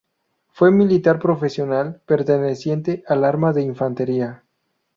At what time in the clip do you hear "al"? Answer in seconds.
3.05-3.23